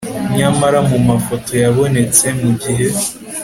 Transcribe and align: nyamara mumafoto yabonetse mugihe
nyamara 0.37 0.79
mumafoto 0.89 1.51
yabonetse 1.63 2.25
mugihe 2.39 2.87